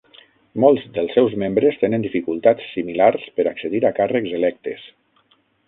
[0.61, 4.91] Molts dels seus membres tenen dificultats similars per accedir a càrrecs electes.